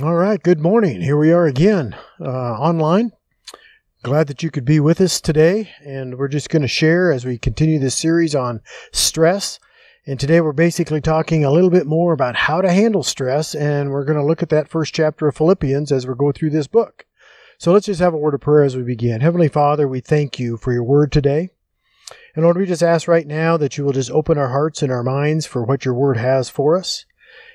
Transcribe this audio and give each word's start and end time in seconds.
All 0.00 0.14
right, 0.14 0.40
good 0.40 0.60
morning. 0.60 1.00
Here 1.00 1.16
we 1.16 1.32
are 1.32 1.46
again 1.46 1.96
uh, 2.20 2.24
online. 2.24 3.10
Glad 4.04 4.28
that 4.28 4.44
you 4.44 4.50
could 4.50 4.64
be 4.64 4.78
with 4.78 5.00
us 5.00 5.20
today, 5.20 5.72
and 5.84 6.16
we're 6.16 6.28
just 6.28 6.50
going 6.50 6.62
to 6.62 6.68
share 6.68 7.10
as 7.10 7.24
we 7.24 7.36
continue 7.36 7.80
this 7.80 7.96
series 7.96 8.32
on 8.32 8.60
stress. 8.92 9.58
And 10.06 10.20
today 10.20 10.40
we're 10.40 10.52
basically 10.52 11.00
talking 11.00 11.44
a 11.44 11.50
little 11.50 11.68
bit 11.68 11.84
more 11.84 12.12
about 12.12 12.36
how 12.36 12.60
to 12.60 12.70
handle 12.70 13.02
stress, 13.02 13.56
and 13.56 13.90
we're 13.90 14.04
going 14.04 14.18
to 14.18 14.24
look 14.24 14.40
at 14.40 14.50
that 14.50 14.68
first 14.68 14.94
chapter 14.94 15.26
of 15.26 15.36
Philippians 15.36 15.90
as 15.90 16.06
we 16.06 16.14
go 16.14 16.30
through 16.30 16.50
this 16.50 16.68
book. 16.68 17.04
So 17.58 17.72
let's 17.72 17.86
just 17.86 18.00
have 18.00 18.14
a 18.14 18.18
word 18.18 18.34
of 18.34 18.40
prayer 18.40 18.62
as 18.62 18.76
we 18.76 18.84
begin. 18.84 19.20
Heavenly 19.20 19.48
Father, 19.48 19.88
we 19.88 19.98
thank 19.98 20.38
you 20.38 20.58
for 20.58 20.72
your 20.72 20.84
word 20.84 21.10
today. 21.10 21.50
And 22.36 22.44
Lord, 22.44 22.56
we 22.56 22.66
just 22.66 22.84
ask 22.84 23.08
right 23.08 23.26
now 23.26 23.56
that 23.56 23.76
you 23.76 23.84
will 23.84 23.92
just 23.92 24.12
open 24.12 24.38
our 24.38 24.50
hearts 24.50 24.80
and 24.80 24.92
our 24.92 25.02
minds 25.02 25.44
for 25.44 25.64
what 25.64 25.84
your 25.84 25.94
word 25.94 26.18
has 26.18 26.48
for 26.48 26.76
us. 26.76 27.04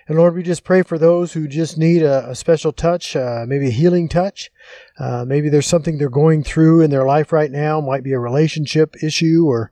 And 0.07 0.17
Lord, 0.17 0.35
we 0.35 0.43
just 0.43 0.63
pray 0.63 0.81
for 0.83 0.97
those 0.97 1.33
who 1.33 1.47
just 1.47 1.77
need 1.77 2.03
a, 2.03 2.29
a 2.29 2.35
special 2.35 2.73
touch, 2.73 3.15
uh, 3.15 3.45
maybe 3.47 3.67
a 3.67 3.71
healing 3.71 4.09
touch. 4.09 4.51
Uh, 4.99 5.23
maybe 5.25 5.49
there's 5.49 5.67
something 5.67 5.97
they're 5.97 6.09
going 6.09 6.43
through 6.43 6.81
in 6.81 6.91
their 6.91 7.05
life 7.05 7.31
right 7.31 7.51
now, 7.51 7.79
might 7.79 8.03
be 8.03 8.11
a 8.11 8.19
relationship 8.19 8.95
issue 9.01 9.45
or 9.47 9.71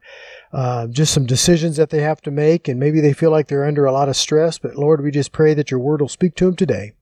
uh, 0.54 0.88
just 0.88 1.14
some 1.14 1.26
decisions 1.26 1.78
that 1.78 1.90
they 1.90 2.02
have 2.02 2.22
to 2.22 2.32
make, 2.32 2.68
and 2.68 2.80
maybe 2.80 3.02
they 3.02 3.14
feel 3.14 3.32
like 3.32 3.48
they're 3.48 3.66
under 3.66 3.86
a 3.86 3.92
lot 3.92 4.10
of 4.10 4.16
stress. 4.16 4.58
But 4.58 4.76
Lord, 4.76 5.04
we 5.04 5.12
just 5.12 5.32
pray 5.32 5.54
that 5.54 5.72
your 5.72 5.80
word 5.80 6.02
will 6.02 6.08
speak 6.08 6.36
to 6.36 6.46
them 6.46 6.56
today. 6.56 6.94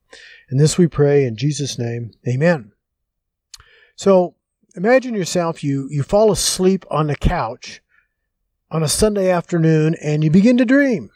And 0.49 0.59
this 0.59 0.77
we 0.77 0.87
pray 0.87 1.25
in 1.25 1.35
Jesus' 1.35 1.77
name. 1.77 2.11
Amen. 2.27 2.71
So 3.95 4.35
imagine 4.75 5.13
yourself, 5.13 5.63
you, 5.63 5.87
you 5.91 6.03
fall 6.03 6.31
asleep 6.31 6.85
on 6.89 7.07
the 7.07 7.15
couch 7.15 7.81
on 8.71 8.83
a 8.83 8.87
Sunday 8.87 9.29
afternoon 9.29 9.95
and 10.01 10.23
you 10.23 10.31
begin 10.31 10.57
to 10.57 10.65
dream. 10.65 11.11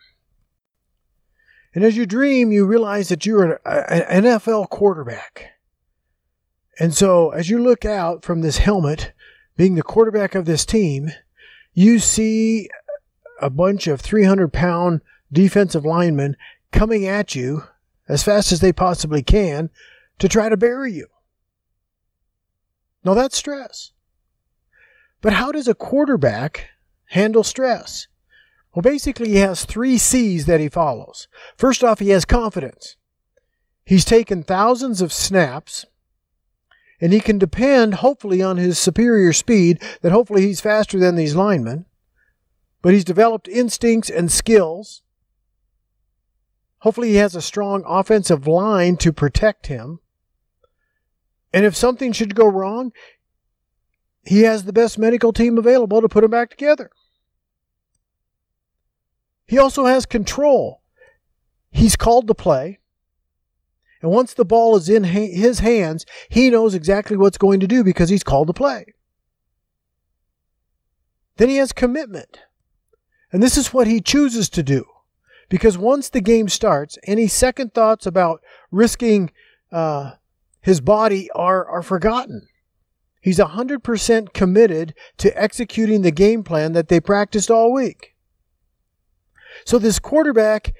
And 1.73 1.83
as 1.83 1.97
you 1.97 2.05
dream, 2.05 2.51
you 2.51 2.65
realize 2.65 3.09
that 3.09 3.25
you're 3.25 3.59
an 3.65 4.23
NFL 4.23 4.69
quarterback. 4.69 5.53
And 6.79 6.93
so 6.93 7.31
as 7.31 7.49
you 7.49 7.59
look 7.59 7.85
out 7.85 8.23
from 8.23 8.41
this 8.41 8.57
helmet, 8.57 9.13
being 9.57 9.75
the 9.75 9.83
quarterback 9.83 10.35
of 10.35 10.45
this 10.45 10.65
team, 10.65 11.11
you 11.73 11.99
see 11.99 12.69
a 13.41 13.49
bunch 13.49 13.87
of 13.87 14.01
300 14.01 14.53
pound 14.53 15.01
defensive 15.31 15.85
linemen 15.85 16.37
coming 16.71 17.05
at 17.05 17.35
you 17.35 17.63
as 18.07 18.23
fast 18.23 18.51
as 18.51 18.59
they 18.59 18.73
possibly 18.73 19.23
can 19.23 19.69
to 20.19 20.27
try 20.27 20.49
to 20.49 20.57
bury 20.57 20.93
you. 20.93 21.07
Now 23.03 23.13
that's 23.13 23.37
stress. 23.37 23.91
But 25.21 25.33
how 25.33 25.51
does 25.51 25.67
a 25.67 25.75
quarterback 25.75 26.69
handle 27.05 27.43
stress? 27.43 28.07
Well, 28.73 28.81
basically, 28.81 29.29
he 29.29 29.37
has 29.37 29.65
three 29.65 29.97
C's 29.97 30.45
that 30.47 30.59
he 30.59 30.67
follows. 30.69 31.27
First 31.55 31.83
off, 31.83 31.99
he 31.99 32.09
has 32.09 32.25
confidence. 32.25 32.95
He's 33.85 34.05
taken 34.05 34.43
thousands 34.43 35.01
of 35.01 35.13
snaps, 35.13 35.85
and 36.99 37.13
he 37.13 37.19
can 37.19 37.37
depend, 37.37 37.95
hopefully, 37.95 38.41
on 38.41 38.57
his 38.57 38.79
superior 38.79 39.33
speed, 39.33 39.81
that 40.01 40.11
hopefully 40.11 40.43
he's 40.43 40.61
faster 40.61 40.97
than 40.97 41.15
these 41.15 41.35
linemen. 41.35 41.85
But 42.81 42.93
he's 42.93 43.03
developed 43.03 43.47
instincts 43.47 44.09
and 44.09 44.31
skills. 44.31 45.03
Hopefully, 46.79 47.09
he 47.09 47.15
has 47.15 47.35
a 47.35 47.41
strong 47.41 47.83
offensive 47.85 48.47
line 48.47 48.97
to 48.97 49.13
protect 49.13 49.67
him. 49.67 49.99
And 51.53 51.65
if 51.65 51.75
something 51.75 52.11
should 52.11 52.35
go 52.35 52.47
wrong, 52.47 52.91
he 54.25 54.41
has 54.41 54.63
the 54.63 54.73
best 54.73 54.97
medical 54.97 55.31
team 55.31 55.57
available 55.57 56.01
to 56.01 56.09
put 56.09 56.23
him 56.23 56.31
back 56.31 56.49
together. 56.49 56.89
He 59.53 59.59
also 59.59 59.85
has 59.85 60.07
control. 60.07 60.81
He's 61.69 61.95
called 61.95 62.25
to 62.25 62.33
play. 62.33 62.79
And 64.01 64.09
once 64.09 64.33
the 64.33 64.43
ball 64.43 64.75
is 64.75 64.89
in 64.89 65.03
his 65.03 65.59
hands, 65.59 66.07
he 66.27 66.49
knows 66.49 66.73
exactly 66.73 67.17
what's 67.17 67.37
going 67.37 67.59
to 67.59 67.67
do 67.67 67.83
because 67.83 68.09
he's 68.09 68.23
called 68.23 68.47
to 68.47 68.53
play. 68.53 68.95
Then 71.37 71.49
he 71.49 71.57
has 71.57 71.71
commitment. 71.71 72.39
And 73.31 73.43
this 73.43 73.55
is 73.55 73.71
what 73.71 73.85
he 73.85 74.01
chooses 74.01 74.49
to 74.49 74.63
do. 74.63 74.85
Because 75.49 75.77
once 75.77 76.09
the 76.09 76.21
game 76.21 76.49
starts, 76.49 76.97
any 77.03 77.27
second 77.27 77.75
thoughts 77.75 78.07
about 78.07 78.41
risking 78.71 79.29
uh, 79.71 80.13
his 80.61 80.81
body 80.81 81.29
are, 81.35 81.63
are 81.63 81.83
forgotten. 81.83 82.47
He's 83.21 83.37
100% 83.37 84.33
committed 84.33 84.95
to 85.17 85.39
executing 85.39 86.01
the 86.01 86.09
game 86.09 86.43
plan 86.43 86.73
that 86.73 86.87
they 86.87 86.99
practiced 86.99 87.51
all 87.51 87.71
week. 87.71 88.12
So 89.65 89.77
this 89.77 89.99
quarterback 89.99 90.73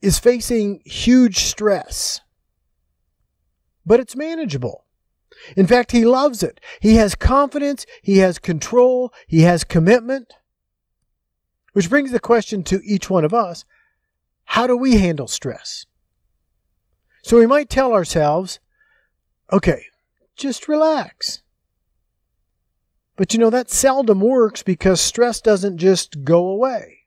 is 0.00 0.18
facing 0.18 0.80
huge 0.84 1.38
stress, 1.38 2.20
but 3.84 4.00
it's 4.00 4.16
manageable. 4.16 4.84
In 5.56 5.66
fact, 5.66 5.92
he 5.92 6.04
loves 6.04 6.42
it. 6.42 6.60
He 6.80 6.96
has 6.96 7.14
confidence, 7.14 7.86
he 8.02 8.18
has 8.18 8.38
control, 8.38 9.12
he 9.26 9.42
has 9.42 9.64
commitment. 9.64 10.34
Which 11.72 11.88
brings 11.88 12.10
the 12.10 12.20
question 12.20 12.62
to 12.64 12.80
each 12.84 13.08
one 13.08 13.24
of 13.24 13.32
us 13.32 13.64
how 14.44 14.66
do 14.66 14.76
we 14.76 14.96
handle 14.96 15.28
stress? 15.28 15.86
So 17.22 17.38
we 17.38 17.46
might 17.46 17.70
tell 17.70 17.92
ourselves, 17.92 18.58
okay, 19.52 19.84
just 20.36 20.66
relax. 20.66 21.42
But 23.16 23.32
you 23.32 23.38
know, 23.38 23.50
that 23.50 23.70
seldom 23.70 24.20
works 24.20 24.64
because 24.64 25.00
stress 25.00 25.40
doesn't 25.40 25.78
just 25.78 26.24
go 26.24 26.48
away. 26.48 26.99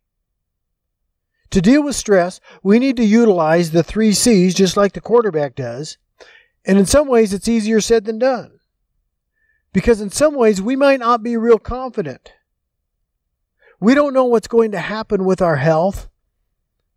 To 1.53 1.61
deal 1.61 1.83
with 1.83 1.95
stress, 1.95 2.39
we 2.63 2.79
need 2.79 2.97
to 2.97 3.05
utilize 3.05 3.69
the 3.69 3.83
three 3.83 4.13
C's 4.13 4.55
just 4.55 4.75
like 4.75 4.93
the 4.93 4.99
quarterback 4.99 5.53
does. 5.53 5.99
And 6.65 6.79
in 6.79 6.87
some 6.87 7.07
ways, 7.07 7.31
it's 7.31 7.47
easier 7.47 7.79
said 7.79 8.05
than 8.05 8.17
done. 8.17 8.57
Because 9.71 10.01
in 10.01 10.09
some 10.09 10.33
ways, 10.33 10.63
we 10.63 10.75
might 10.75 10.99
not 10.99 11.21
be 11.21 11.37
real 11.37 11.59
confident. 11.59 12.33
We 13.79 13.93
don't 13.93 14.15
know 14.15 14.25
what's 14.25 14.47
going 14.47 14.71
to 14.71 14.79
happen 14.79 15.25
with 15.25 15.43
our 15.43 15.57
health. 15.57 16.09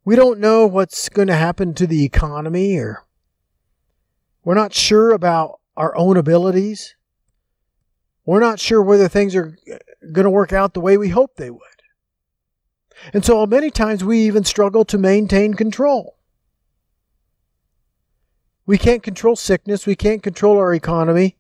We 0.06 0.16
don't 0.16 0.40
know 0.40 0.66
what's 0.66 1.10
going 1.10 1.28
to 1.28 1.34
happen 1.34 1.74
to 1.74 1.86
the 1.86 2.02
economy 2.02 2.78
or 2.78 3.04
we're 4.42 4.54
not 4.54 4.72
sure 4.72 5.12
about 5.12 5.60
our 5.76 5.94
own 5.98 6.16
abilities. 6.16 6.96
We're 8.24 8.40
not 8.40 8.58
sure 8.58 8.80
whether 8.80 9.06
things 9.06 9.36
are 9.36 9.54
going 10.12 10.24
to 10.24 10.30
work 10.30 10.54
out 10.54 10.72
the 10.72 10.80
way 10.80 10.96
we 10.96 11.10
hope 11.10 11.36
they 11.36 11.50
would. 11.50 11.75
And 13.12 13.24
so 13.24 13.44
many 13.46 13.70
times 13.70 14.04
we 14.04 14.20
even 14.20 14.44
struggle 14.44 14.84
to 14.86 14.98
maintain 14.98 15.54
control. 15.54 16.16
We 18.66 18.78
can't 18.78 19.02
control 19.02 19.36
sickness. 19.36 19.86
We 19.86 19.96
can't 19.96 20.22
control 20.22 20.58
our 20.58 20.74
economy. 20.74 21.36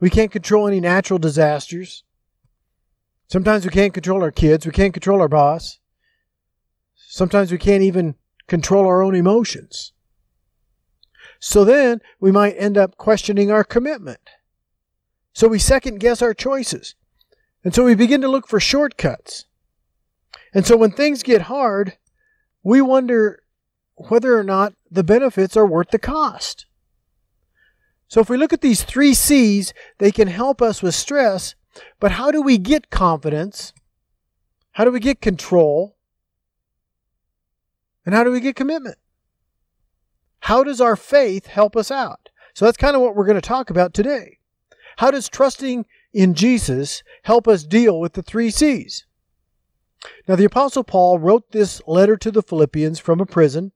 We 0.00 0.10
can't 0.10 0.32
control 0.32 0.66
any 0.66 0.80
natural 0.80 1.18
disasters. 1.18 2.04
Sometimes 3.28 3.64
we 3.64 3.70
can't 3.70 3.94
control 3.94 4.22
our 4.22 4.30
kids. 4.30 4.66
We 4.66 4.72
can't 4.72 4.92
control 4.92 5.22
our 5.22 5.28
boss. 5.28 5.78
Sometimes 6.94 7.50
we 7.50 7.58
can't 7.58 7.82
even 7.82 8.16
control 8.46 8.86
our 8.86 9.02
own 9.02 9.14
emotions. 9.14 9.92
So 11.40 11.64
then 11.64 12.00
we 12.20 12.30
might 12.30 12.54
end 12.58 12.76
up 12.76 12.96
questioning 12.96 13.50
our 13.50 13.64
commitment. 13.64 14.20
So 15.32 15.48
we 15.48 15.58
second 15.58 15.98
guess 15.98 16.20
our 16.20 16.34
choices. 16.34 16.94
And 17.64 17.74
so 17.74 17.84
we 17.84 17.94
begin 17.94 18.20
to 18.20 18.28
look 18.28 18.46
for 18.46 18.60
shortcuts. 18.60 19.46
And 20.54 20.66
so 20.66 20.76
when 20.76 20.90
things 20.90 21.22
get 21.22 21.42
hard, 21.42 21.96
we 22.62 22.80
wonder 22.80 23.42
whether 23.94 24.38
or 24.38 24.44
not 24.44 24.74
the 24.90 25.04
benefits 25.04 25.56
are 25.56 25.66
worth 25.66 25.90
the 25.90 25.98
cost. 25.98 26.66
So 28.08 28.20
if 28.20 28.28
we 28.28 28.36
look 28.36 28.52
at 28.52 28.60
these 28.60 28.82
three 28.82 29.14
C's, 29.14 29.72
they 29.98 30.10
can 30.10 30.28
help 30.28 30.60
us 30.60 30.82
with 30.82 30.94
stress, 30.94 31.54
but 31.98 32.12
how 32.12 32.30
do 32.30 32.42
we 32.42 32.58
get 32.58 32.90
confidence? 32.90 33.72
How 34.72 34.84
do 34.84 34.90
we 34.90 35.00
get 35.00 35.22
control? 35.22 35.96
And 38.04 38.14
how 38.14 38.24
do 38.24 38.30
we 38.30 38.40
get 38.40 38.56
commitment? 38.56 38.98
How 40.40 40.64
does 40.64 40.80
our 40.80 40.96
faith 40.96 41.46
help 41.46 41.76
us 41.76 41.90
out? 41.90 42.28
So 42.54 42.64
that's 42.64 42.76
kind 42.76 42.96
of 42.96 43.00
what 43.00 43.14
we're 43.14 43.26
going 43.26 43.36
to 43.36 43.40
talk 43.40 43.70
about 43.70 43.94
today. 43.94 44.38
How 44.98 45.10
does 45.10 45.28
trusting 45.28 45.86
in 46.12 46.34
Jesus 46.34 47.02
help 47.22 47.48
us 47.48 47.64
deal 47.64 47.98
with 47.98 48.12
the 48.12 48.22
three 48.22 48.50
C's? 48.50 49.06
Now, 50.26 50.36
the 50.36 50.44
Apostle 50.44 50.84
Paul 50.84 51.18
wrote 51.18 51.52
this 51.52 51.80
letter 51.86 52.16
to 52.16 52.30
the 52.30 52.42
Philippians 52.42 52.98
from 52.98 53.20
a 53.20 53.26
prison. 53.26 53.72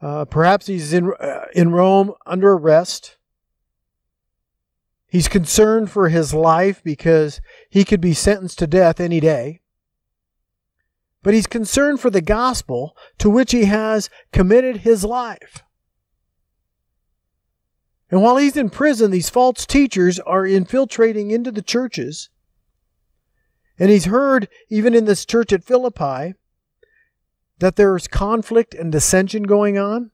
Uh, 0.00 0.24
perhaps 0.24 0.66
he's 0.66 0.92
in, 0.92 1.12
uh, 1.20 1.44
in 1.54 1.72
Rome 1.72 2.14
under 2.26 2.52
arrest. 2.52 3.16
He's 5.08 5.28
concerned 5.28 5.90
for 5.90 6.08
his 6.08 6.32
life 6.32 6.82
because 6.82 7.40
he 7.68 7.84
could 7.84 8.00
be 8.00 8.14
sentenced 8.14 8.58
to 8.60 8.66
death 8.66 9.00
any 9.00 9.20
day. 9.20 9.60
But 11.22 11.34
he's 11.34 11.46
concerned 11.46 12.00
for 12.00 12.10
the 12.10 12.22
gospel 12.22 12.96
to 13.18 13.28
which 13.28 13.52
he 13.52 13.64
has 13.64 14.08
committed 14.32 14.78
his 14.78 15.04
life. 15.04 15.62
And 18.10 18.22
while 18.22 18.36
he's 18.36 18.56
in 18.56 18.70
prison, 18.70 19.10
these 19.10 19.30
false 19.30 19.66
teachers 19.66 20.18
are 20.20 20.46
infiltrating 20.46 21.30
into 21.30 21.52
the 21.52 21.62
churches 21.62 22.30
and 23.80 23.88
he's 23.90 24.04
heard, 24.04 24.46
even 24.68 24.94
in 24.94 25.06
this 25.06 25.24
church 25.24 25.54
at 25.54 25.64
Philippi, 25.64 26.34
that 27.58 27.76
there's 27.76 28.06
conflict 28.06 28.74
and 28.74 28.92
dissension 28.92 29.44
going 29.44 29.78
on. 29.78 30.10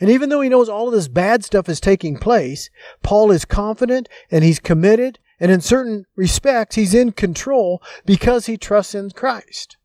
And 0.00 0.08
even 0.08 0.28
though 0.28 0.40
he 0.40 0.48
knows 0.48 0.68
all 0.68 0.86
of 0.86 0.94
this 0.94 1.08
bad 1.08 1.44
stuff 1.44 1.68
is 1.68 1.80
taking 1.80 2.16
place, 2.16 2.70
Paul 3.02 3.32
is 3.32 3.44
confident 3.44 4.08
and 4.30 4.44
he's 4.44 4.60
committed, 4.60 5.18
and 5.40 5.50
in 5.50 5.60
certain 5.60 6.06
respects, 6.14 6.76
he's 6.76 6.94
in 6.94 7.10
control 7.10 7.82
because 8.06 8.46
he 8.46 8.56
trusts 8.56 8.94
in 8.94 9.10
Christ. 9.10 9.76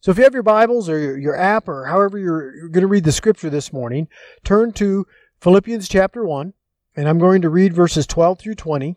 So 0.00 0.10
if 0.10 0.16
you 0.16 0.24
have 0.24 0.34
your 0.34 0.42
Bibles 0.42 0.88
or 0.88 0.98
your, 0.98 1.18
your 1.18 1.36
app 1.36 1.68
or 1.68 1.84
however 1.84 2.18
you're, 2.18 2.54
you're 2.56 2.68
going 2.70 2.82
to 2.82 2.88
read 2.88 3.04
the 3.04 3.12
scripture 3.12 3.50
this 3.50 3.74
morning, 3.74 4.08
turn 4.42 4.72
to 4.72 5.06
Philippians 5.40 5.86
chapter 5.86 6.24
1, 6.24 6.54
and 6.96 7.08
I'm 7.08 7.18
going 7.18 7.42
to 7.42 7.50
read 7.50 7.74
verses 7.74 8.06
12 8.06 8.40
through 8.40 8.54
20. 8.54 8.96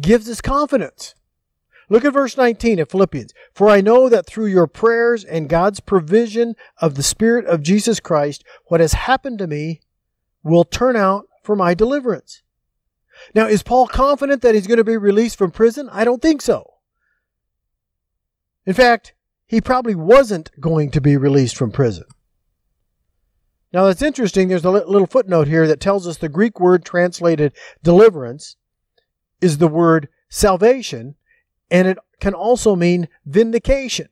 gives 0.00 0.28
us 0.28 0.40
confidence. 0.40 1.14
Look 1.88 2.04
at 2.04 2.12
verse 2.12 2.36
19 2.36 2.78
of 2.78 2.90
Philippians. 2.90 3.34
For 3.52 3.68
I 3.68 3.80
know 3.80 4.08
that 4.08 4.26
through 4.26 4.46
your 4.46 4.66
prayers 4.66 5.24
and 5.24 5.48
God's 5.48 5.80
provision 5.80 6.54
of 6.78 6.94
the 6.94 7.02
Spirit 7.02 7.44
of 7.46 7.62
Jesus 7.62 8.00
Christ, 8.00 8.44
what 8.66 8.80
has 8.80 8.94
happened 8.94 9.38
to 9.40 9.46
me 9.46 9.80
will 10.42 10.64
turn 10.64 10.96
out 10.96 11.26
for 11.42 11.54
my 11.54 11.74
deliverance. 11.74 12.42
Now, 13.34 13.46
is 13.46 13.62
Paul 13.62 13.86
confident 13.86 14.42
that 14.42 14.54
he's 14.54 14.66
going 14.66 14.78
to 14.78 14.84
be 14.84 14.96
released 14.96 15.36
from 15.36 15.50
prison? 15.50 15.88
I 15.92 16.04
don't 16.04 16.22
think 16.22 16.40
so. 16.40 16.74
In 18.64 18.74
fact, 18.74 19.14
he 19.46 19.60
probably 19.60 19.94
wasn't 19.94 20.50
going 20.60 20.90
to 20.92 21.00
be 21.00 21.16
released 21.16 21.56
from 21.56 21.72
prison. 21.72 22.04
Now, 23.72 23.84
that's 23.84 24.02
interesting. 24.02 24.48
There's 24.48 24.64
a 24.64 24.70
little 24.70 25.06
footnote 25.06 25.48
here 25.48 25.66
that 25.66 25.80
tells 25.80 26.06
us 26.06 26.16
the 26.16 26.28
Greek 26.28 26.60
word 26.60 26.84
translated 26.84 27.52
deliverance 27.82 28.56
is 29.42 29.58
the 29.58 29.68
word 29.68 30.08
salvation, 30.30 31.16
and 31.70 31.86
it 31.86 31.98
can 32.20 32.32
also 32.32 32.74
mean 32.74 33.08
vindication. 33.26 34.08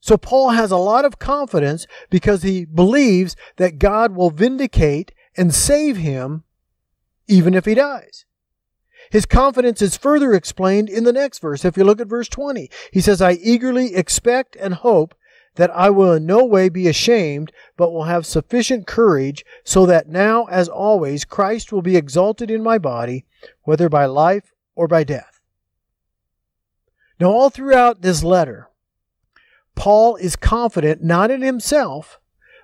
So 0.00 0.16
Paul 0.16 0.50
has 0.50 0.70
a 0.70 0.78
lot 0.78 1.04
of 1.04 1.18
confidence 1.18 1.86
because 2.08 2.42
he 2.42 2.64
believes 2.64 3.36
that 3.56 3.78
God 3.78 4.16
will 4.16 4.30
vindicate 4.30 5.12
and 5.36 5.54
save 5.54 5.98
him 5.98 6.44
even 7.28 7.54
if 7.54 7.66
he 7.66 7.74
dies. 7.74 8.24
His 9.10 9.26
confidence 9.26 9.82
is 9.82 9.96
further 9.96 10.32
explained 10.32 10.88
in 10.88 11.04
the 11.04 11.12
next 11.12 11.40
verse. 11.40 11.64
If 11.64 11.76
you 11.76 11.84
look 11.84 12.00
at 12.00 12.08
verse 12.08 12.28
20, 12.28 12.70
he 12.92 13.00
says, 13.00 13.20
I 13.20 13.32
eagerly 13.32 13.94
expect 13.94 14.56
and 14.56 14.74
hope 14.74 15.14
that 15.56 15.70
I 15.70 15.90
will 15.90 16.12
in 16.14 16.26
no 16.26 16.44
way 16.44 16.68
be 16.68 16.88
ashamed, 16.88 17.52
but 17.76 17.92
will 17.92 18.04
have 18.04 18.24
sufficient 18.26 18.86
courage, 18.86 19.44
so 19.64 19.86
that 19.86 20.08
now, 20.08 20.44
as 20.44 20.68
always, 20.68 21.24
Christ 21.24 21.72
will 21.72 21.82
be 21.82 21.96
exalted 21.96 22.50
in 22.50 22.62
my 22.62 22.78
body, 22.78 23.26
whether 23.62 23.88
by 23.88 24.06
life 24.06 24.52
or 24.74 24.86
by 24.86 25.04
death. 25.04 25.40
Now, 27.18 27.30
all 27.30 27.50
throughout 27.50 28.02
this 28.02 28.22
letter, 28.22 28.68
Paul 29.74 30.16
is 30.16 30.36
confident 30.36 31.02
not 31.02 31.30
in 31.30 31.42
himself, 31.42 32.18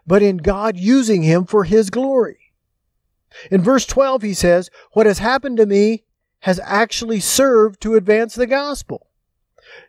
but 0.07 0.23
in 0.23 0.39
God 0.39 0.77
using 0.77 1.23
him 1.23 1.45
for 1.45 1.65
his 1.65 1.91
glory. 1.91 2.39
In 3.51 3.63
verse 3.63 3.85
12, 3.85 4.23
he 4.23 4.35
says, 4.35 4.71
What 4.93 5.07
has 5.07 5.19
happened 5.19 5.57
to 5.59 5.67
me 5.67 6.05
has 6.41 6.61
actually 6.65 7.21
served 7.21 7.81
to 7.83 7.95
advance 7.95 8.35
the 8.35 8.47
gospel. 8.47 9.06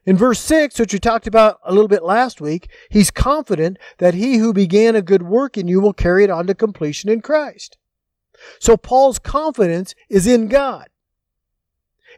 In 0.06 0.18
verse 0.18 0.40
6, 0.40 0.80
which 0.80 0.94
we 0.94 1.00
talked 1.00 1.28
about 1.28 1.60
a 1.64 1.74
little 1.74 1.88
bit 1.88 2.04
last 2.04 2.40
week, 2.40 2.70
he's 2.90 3.12
confident 3.12 3.78
that 3.98 4.14
he 4.14 4.38
who 4.38 4.54
began 4.54 4.96
a 4.96 5.02
good 5.02 5.24
work 5.24 5.58
in 5.58 5.68
you 5.68 5.80
will 5.80 5.94
carry 5.94 6.24
it 6.24 6.30
on 6.30 6.48
to 6.48 6.56
completion 6.56 7.10
in 7.10 7.22
Christ. 7.22 7.78
So 8.60 8.78
Paul's 8.78 9.20
confidence 9.20 9.96
is 10.10 10.28
in 10.28 10.48
God. 10.48 10.88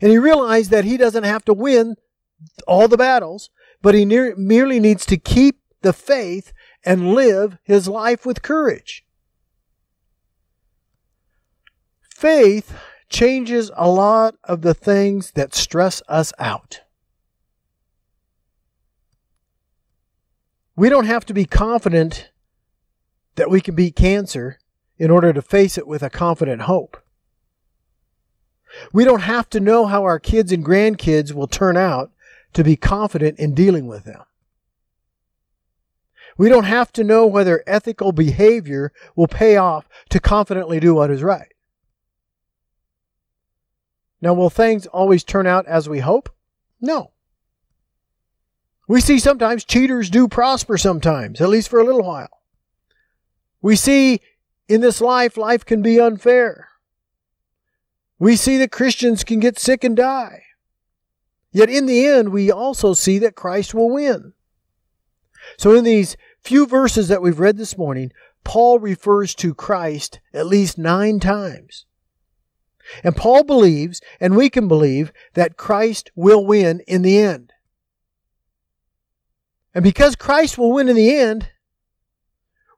And 0.02 0.12
he 0.12 0.18
realized 0.18 0.72
that 0.72 0.86
he 0.86 0.98
doesn't 0.98 1.24
have 1.24 1.44
to 1.46 1.54
win 1.54 1.96
all 2.68 2.88
the 2.88 2.98
battles, 2.98 3.50
but 3.82 3.96
he 3.96 4.06
ne- 4.06 4.34
merely 4.36 4.80
needs 4.80 5.06
to 5.08 5.18
keep 5.18 5.60
the 5.82 5.94
faith 5.94 6.54
and 6.86 7.14
live 7.14 7.58
his 7.64 7.88
life 7.88 8.26
with 8.26 8.42
courage. 8.42 9.06
Faith 12.10 12.78
changes 13.10 13.72
a 13.76 13.90
lot 13.90 14.36
of 14.44 14.62
the 14.62 14.74
things 14.74 15.32
that 15.32 15.56
stress 15.56 16.02
us 16.08 16.32
out. 16.38 16.82
We 20.80 20.88
don't 20.88 21.08
have 21.08 21.26
to 21.26 21.34
be 21.34 21.44
confident 21.44 22.32
that 23.36 23.50
we 23.50 23.60
can 23.60 23.76
beat 23.76 23.98
cancer 23.98 24.60
in 24.98 25.12
order 25.12 25.34
to 25.34 25.42
face 25.42 25.78
it 25.78 25.86
with 25.86 26.02
a 26.02 26.10
confident 26.10 26.62
hope. 26.62 26.96
We 28.94 29.04
don't 29.04 29.24
have 29.24 29.50
to 29.50 29.60
know 29.60 29.88
how 29.88 30.04
our 30.04 30.20
kids 30.20 30.54
and 30.54 30.64
grandkids 30.64 31.34
will 31.34 31.48
turn 31.48 31.76
out 31.76 32.14
to 32.54 32.64
be 32.64 32.78
confident 32.78 33.40
in 33.40 33.54
dealing 33.54 33.88
with 33.88 34.06
them. 34.06 34.22
We 36.38 36.48
don't 36.48 36.64
have 36.64 36.94
to 36.94 37.04
know 37.04 37.28
whether 37.28 37.62
ethical 37.68 38.14
behavior 38.14 38.94
will 39.18 39.28
pay 39.28 39.58
off 39.58 39.90
to 40.12 40.22
confidently 40.22 40.80
do 40.80 40.96
what 40.96 41.12
is 41.12 41.22
right. 41.22 41.54
Now, 44.22 44.34
will 44.34 44.50
things 44.50 44.88
always 44.88 45.26
turn 45.26 45.46
out 45.46 45.66
as 45.66 45.90
we 45.90 46.00
hope? 46.00 46.30
No. 46.80 47.12
We 48.90 49.02
see 49.02 49.20
sometimes 49.20 49.66
cheaters 49.66 50.10
do 50.10 50.28
prosper 50.28 50.76
sometimes, 50.76 51.40
at 51.40 51.50
least 51.50 51.70
for 51.70 51.80
a 51.80 51.84
little 51.84 52.04
while. 52.04 52.42
We 53.62 53.76
see 53.76 54.20
in 54.68 54.82
this 54.82 55.00
life, 55.00 55.38
life 55.38 55.64
can 55.64 55.84
be 55.84 56.02
unfair. 56.02 56.70
We 58.18 58.36
see 58.36 58.58
that 58.58 58.72
Christians 58.72 59.24
can 59.24 59.40
get 59.40 59.60
sick 59.60 59.84
and 59.84 59.96
die. 59.96 60.42
Yet 61.52 61.70
in 61.70 61.86
the 61.86 62.04
end, 62.04 62.30
we 62.30 62.52
also 62.52 62.96
see 62.96 63.20
that 63.20 63.36
Christ 63.36 63.76
will 63.76 63.92
win. 63.92 64.34
So 65.60 65.76
in 65.76 65.84
these 65.84 66.18
few 66.42 66.66
verses 66.66 67.10
that 67.10 67.22
we've 67.22 67.40
read 67.40 67.58
this 67.58 67.78
morning, 67.78 68.12
Paul 68.44 68.80
refers 68.80 69.36
to 69.36 69.54
Christ 69.54 70.20
at 70.34 70.48
least 70.48 70.80
nine 70.80 71.20
times. 71.20 71.86
And 73.04 73.16
Paul 73.16 73.44
believes, 73.44 74.02
and 74.20 74.36
we 74.36 74.50
can 74.50 74.68
believe, 74.68 75.14
that 75.36 75.58
Christ 75.58 76.10
will 76.16 76.44
win 76.44 76.82
in 76.88 77.04
the 77.04 77.20
end. 77.20 77.49
And 79.80 79.84
because 79.86 80.18
Christ 80.18 80.58
will 80.58 80.74
win 80.74 80.90
in 80.90 80.98
the 80.98 81.16
end, 81.16 81.52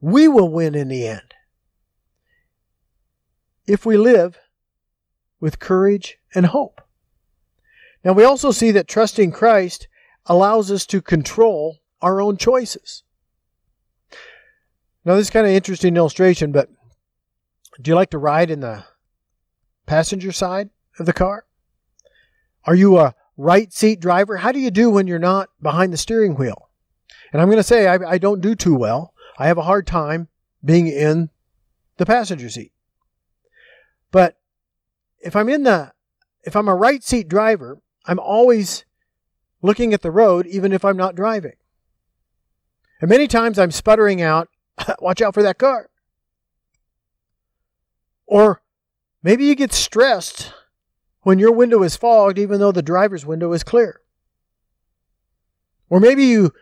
we 0.01 0.27
will 0.27 0.50
win 0.50 0.75
in 0.75 0.88
the 0.88 1.08
end. 1.08 1.34
If 3.65 3.88
we 3.88 3.98
live 3.98 4.38
with 5.39 5.58
courage 5.58 6.20
and 6.36 6.46
hope. 6.46 6.79
Now, 8.03 8.13
we 8.13 8.24
also 8.24 8.51
see 8.51 8.70
that 8.70 8.88
trusting 8.88 9.31
Christ 9.31 9.88
allows 10.27 10.70
us 10.70 10.86
to 10.86 11.01
control 11.01 11.79
our 12.03 12.22
own 12.22 12.38
choices. 12.38 13.01
Now, 15.03 15.15
this 15.15 15.25
is 15.25 15.31
kind 15.31 15.48
of 15.48 15.53
interesting 15.53 15.98
illustration, 15.98 16.51
but 16.51 16.70
Do 17.81 17.89
you 17.89 17.96
like 17.96 18.12
to 18.12 18.20
ride 18.20 18.51
in 18.51 18.60
the 18.60 18.84
passenger 19.88 20.31
side 20.31 20.70
of 21.00 21.08
the 21.08 21.13
car? 21.13 21.46
Are 22.65 22.75
you 22.75 23.00
a 23.00 23.15
right 23.38 23.74
seat 23.74 24.00
driver? 24.00 24.38
How 24.38 24.51
do 24.51 24.60
you 24.60 24.70
do 24.70 24.91
when 24.91 25.08
you're 25.08 25.17
not 25.17 25.50
behind 25.63 25.91
the 25.91 25.98
steering 25.98 26.36
wheel? 26.36 26.67
And 27.32 27.41
I'm 27.41 27.48
going 27.48 27.58
to 27.58 27.63
say 27.63 27.88
I, 27.88 27.96
I 27.96 28.18
don't 28.18 28.41
do 28.41 28.56
too 28.56 28.75
well. 28.75 29.13
I 29.38 29.48
have 29.48 29.58
a 29.58 29.63
hard 29.63 29.88
time 29.88 30.27
being 30.63 30.88
in 30.88 31.30
the 31.98 32.06
passenger 32.06 32.50
seat. 32.50 32.72
But 34.12 34.38
if 35.20 35.36
I'm 35.36 35.50
in 35.50 35.63
the, 35.63 35.94
if 36.44 36.56
I'm 36.56 36.68
a 36.68 36.75
right 36.75 37.03
seat 37.03 37.27
driver, 37.27 37.80
I'm 38.06 38.20
always 38.20 38.86
looking 39.62 39.94
at 39.94 40.01
the 40.01 40.12
road, 40.12 40.48
even 40.48 40.74
if 40.74 40.84
I'm 40.84 40.98
not 40.98 41.15
driving. 41.15 41.53
And 43.00 43.10
many 43.10 43.27
times 43.27 43.58
I'm 43.58 43.72
sputtering 43.72 44.22
out, 44.22 44.50
watch 45.00 45.22
out 45.22 45.34
for 45.34 45.44
that 45.44 45.58
car. 45.58 45.89
Or 48.25 48.62
maybe 49.24 49.46
you 49.46 49.56
get 49.56 49.74
stressed 49.74 50.53
when 51.22 51.39
your 51.39 51.51
window 51.51 51.84
is 51.84 51.96
fogged, 51.96 52.39
even 52.39 52.60
though 52.60 52.72
the 52.72 52.82
driver's 52.82 53.25
window 53.25 53.53
is 53.53 53.63
clear. 53.63 54.01
Or 55.89 56.00
maybe 56.00 56.25
you 56.25 56.53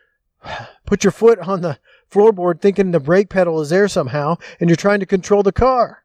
put 0.85 1.03
your 1.03 1.11
foot 1.11 1.39
on 1.39 1.61
the 1.61 1.79
floorboard 2.11 2.61
thinking 2.61 2.91
the 2.91 2.99
brake 2.99 3.29
pedal 3.29 3.61
is 3.61 3.69
there 3.69 3.87
somehow 3.87 4.35
and 4.59 4.69
you're 4.69 4.77
trying 4.77 4.99
to 4.99 5.05
control 5.05 5.43
the 5.43 5.51
car. 5.51 6.03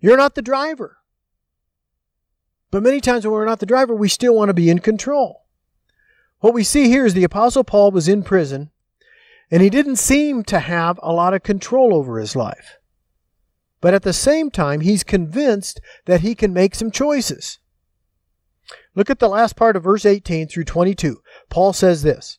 You're 0.00 0.16
not 0.16 0.34
the 0.34 0.42
driver. 0.42 0.98
But 2.70 2.82
many 2.82 3.00
times 3.00 3.24
when 3.24 3.32
we're 3.32 3.46
not 3.46 3.60
the 3.60 3.66
driver, 3.66 3.94
we 3.94 4.08
still 4.08 4.34
want 4.34 4.50
to 4.50 4.54
be 4.54 4.68
in 4.68 4.80
control. 4.80 5.46
What 6.40 6.54
we 6.54 6.62
see 6.62 6.88
here 6.88 7.06
is 7.06 7.14
the 7.14 7.24
Apostle 7.24 7.64
Paul 7.64 7.90
was 7.90 8.08
in 8.08 8.22
prison 8.22 8.70
and 9.50 9.62
he 9.62 9.70
didn't 9.70 9.96
seem 9.96 10.44
to 10.44 10.60
have 10.60 11.00
a 11.02 11.12
lot 11.12 11.34
of 11.34 11.42
control 11.42 11.94
over 11.94 12.18
his 12.18 12.36
life. 12.36 12.78
But 13.80 13.94
at 13.94 14.02
the 14.02 14.12
same 14.12 14.50
time, 14.50 14.80
he's 14.80 15.04
convinced 15.04 15.80
that 16.04 16.20
he 16.20 16.34
can 16.34 16.52
make 16.52 16.74
some 16.74 16.90
choices. 16.90 17.58
Look 18.94 19.08
at 19.08 19.20
the 19.20 19.28
last 19.28 19.56
part 19.56 19.76
of 19.76 19.84
verse 19.84 20.04
18 20.04 20.48
through 20.48 20.64
22. 20.64 21.22
Paul 21.48 21.72
says 21.72 22.02
this 22.02 22.38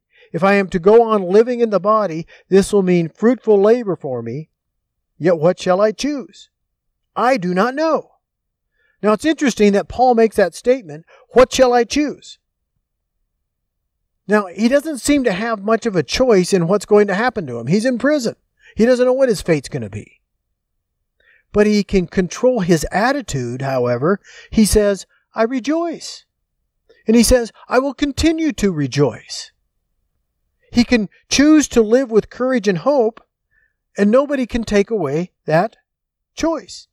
If 0.31 0.43
I 0.43 0.53
am 0.53 0.69
to 0.69 0.79
go 0.79 1.03
on 1.03 1.23
living 1.23 1.59
in 1.59 1.69
the 1.69 1.79
body, 1.79 2.25
this 2.49 2.71
will 2.71 2.83
mean 2.83 3.09
fruitful 3.09 3.61
labor 3.61 3.95
for 3.95 4.21
me. 4.21 4.49
Yet 5.17 5.37
what 5.37 5.59
shall 5.59 5.81
I 5.81 5.91
choose? 5.91 6.49
I 7.15 7.37
do 7.37 7.53
not 7.53 7.75
know. 7.75 8.11
Now 9.03 9.13
it's 9.13 9.25
interesting 9.25 9.73
that 9.73 9.89
Paul 9.89 10.15
makes 10.15 10.35
that 10.35 10.55
statement, 10.55 11.05
What 11.29 11.51
shall 11.51 11.73
I 11.73 11.83
choose? 11.83 12.39
Now, 14.27 14.45
he 14.45 14.69
doesn't 14.69 14.99
seem 14.99 15.25
to 15.25 15.33
have 15.33 15.63
much 15.63 15.85
of 15.85 15.95
a 15.95 16.03
choice 16.03 16.53
in 16.53 16.67
what's 16.67 16.85
going 16.85 17.07
to 17.07 17.15
happen 17.15 17.45
to 17.47 17.59
him. 17.59 17.67
He's 17.67 17.83
in 17.83 17.97
prison. 17.97 18.35
He 18.77 18.85
doesn't 18.85 19.05
know 19.05 19.11
what 19.11 19.27
his 19.27 19.41
fate's 19.41 19.67
going 19.67 19.81
to 19.81 19.89
be. 19.89 20.21
But 21.51 21.67
he 21.67 21.83
can 21.83 22.07
control 22.07 22.61
his 22.61 22.85
attitude, 22.91 23.61
however. 23.61 24.21
He 24.49 24.63
says, 24.63 25.05
I 25.35 25.43
rejoice. 25.43 26.25
And 27.07 27.17
he 27.17 27.23
says, 27.23 27.51
I 27.67 27.79
will 27.79 27.93
continue 27.93 28.53
to 28.53 28.71
rejoice. 28.71 29.51
He 30.71 30.85
can 30.85 31.09
choose 31.29 31.67
to 31.69 31.81
live 31.81 32.09
with 32.09 32.29
courage 32.29 32.67
and 32.67 32.79
hope, 32.79 33.21
and 33.97 34.09
nobody 34.09 34.47
can 34.47 34.63
take 34.63 34.89
away 34.89 35.31
that 35.45 35.75
choice. 36.33 36.87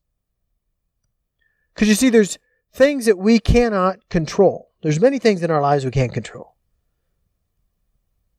Because 1.73 1.89
you 1.89 1.95
see, 1.95 2.11
there's 2.11 2.39
things 2.73 3.07
that 3.07 3.17
we 3.17 3.39
cannot 3.39 4.09
control. 4.09 4.73
There's 4.83 5.01
many 5.01 5.21
things 5.21 5.43
in 5.43 5.51
our 5.51 5.63
lives 5.63 5.85
we 5.85 5.93
can't 5.93 6.13
control. 6.13 6.57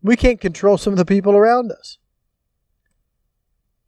We 0.02 0.18
can't 0.18 0.42
control 0.42 0.78
some 0.78 0.94
of 0.94 0.98
the 0.98 1.06
people 1.06 1.34
around 1.34 1.72
us. 1.72 1.98